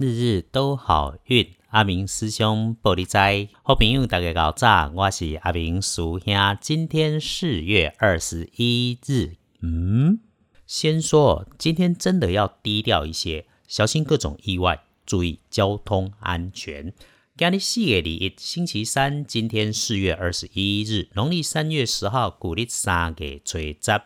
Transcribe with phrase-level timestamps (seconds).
[0.00, 1.46] 日日都好运。
[1.68, 6.34] 阿明师兄玻璃斋，好朋友大家搞早，我是阿明叔兄。
[6.58, 10.20] 今天四月二十一日，嗯，
[10.66, 16.94] 先说今天真的要低调一些，小心各种意外，注意交通安全。
[17.36, 24.02] 今日四月里，星期三，今天四月二十一日，农历三月十号，古历三月初十。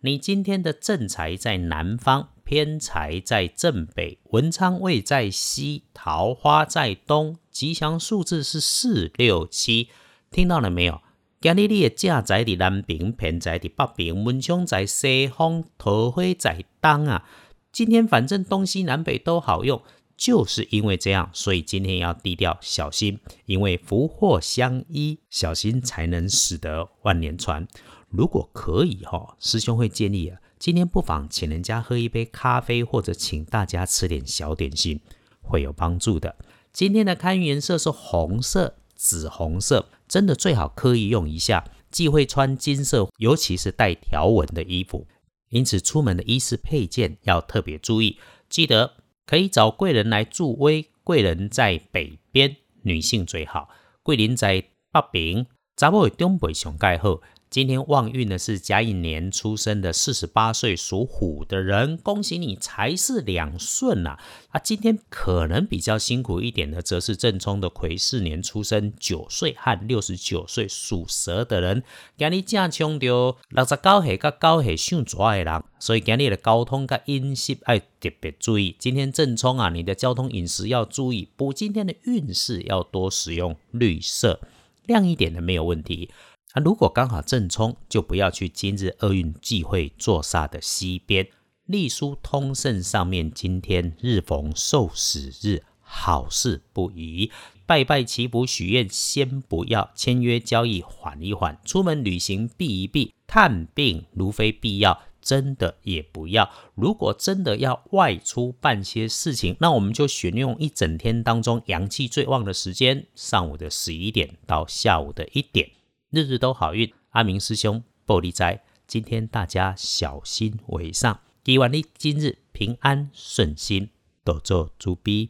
[0.00, 9.88] 你今天的正财在南方，偏财在正北，文昌位在西，桃花在东，吉祥数字是四六七。
[10.30, 11.02] 听到了没有？
[11.40, 17.28] 今日你的正财在南边，偏财在北边，文昌在西方，桃花在东啊。
[17.72, 19.82] 今天反正东西南北都好用。
[20.16, 27.66] 就是因为这样，所以今天要低调小心，因为福祸相依，小心才能使得万年船。
[28.08, 35.00] 如果可以哈，师兄会建议啊，今天不妨请人家喝一杯咖啡，或者请大家吃点小点心，
[35.40, 36.36] 会有帮助的。
[36.72, 45.06] 今天的开运颜色是红色、紫红色，真的最好刻意用一下，忌讳穿金色，尤其是带条纹的衣服。
[45.50, 48.94] 因此，出门的衣饰配件要特别注意，记得。
[49.28, 53.68] 可以找贵人来助威，贵人在北边，女性最好；
[54.04, 55.46] 贵人在北饼，
[55.76, 57.20] 查某的中北上盖好。
[57.50, 64.18] 今天旺运呢是甲寅年出生的四十八岁属虎的人，恭喜你财势两顺呐！
[64.48, 71.82] 啊，今天可能比较辛苦一点的，则是正冲的癸巳年出生九岁和六十九岁属蛇的人。
[72.16, 73.06] 今日正冲到
[73.50, 78.74] 六十九岁甲九岁上蛇的人，所以今日的交通甲饮食要特别注意。
[78.78, 84.40] 今天正冲啊，你的交通饮食要注意，补今天的运势要多使用绿色，
[84.86, 86.10] 亮一点的没有问题。
[86.52, 91.28] 啊如果刚好正冲，就不要去今日厄运忌讳坐煞的西边。
[91.66, 97.30] 隶书通胜上面，今天日逢受死日，好事不宜。
[97.66, 106.48] 拜拜祈福许愿先不要，签约交易缓一缓，出门旅行避一避，探病如非必要，真的也不要。
[106.76, 115.68] 如果真的要外出办些事情，那我们就选用一整天当中阳气最旺的时间，上午的十一点到下午的一点。
[116.10, 123.90] 日日都好运，阿明师兄玻璃斋，今天大家小心为上，希望你今日平安顺心，
[124.22, 125.24] 多做主逼。